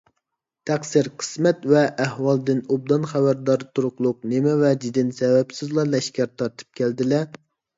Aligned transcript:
تەقسىر، 0.69 1.09
قىسمەت 1.23 1.67
ۋە 1.71 1.83
ئەھۋالدىن 2.05 2.63
ئوبدان 2.77 3.05
خەۋەردار 3.13 3.67
تۇرۇقلۇق، 3.75 4.27
نېمە 4.33 4.57
ۋەجىدىن 4.65 5.13
سەۋەبسىزلا 5.21 5.89
لەشكەر 5.93 6.33
تارتىپ 6.43 6.83
كەلدىلە؟ 6.83 7.25